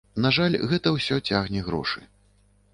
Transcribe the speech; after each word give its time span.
На 0.23 0.29
жаль, 0.37 0.57
гэта 0.71 0.93
ўсё 0.95 1.15
цягне 1.29 1.61
грошы. 1.71 2.01